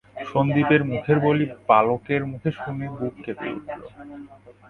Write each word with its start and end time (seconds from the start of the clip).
সন্দীপের 0.25 0.81
মুখের 0.89 1.17
বুলি 1.19 1.45
বালকের 1.69 2.21
মুখে 2.31 2.49
শুনে 2.53 2.87
বুক 2.97 3.13
কেঁপে 3.23 3.49
উঠল। 3.57 3.81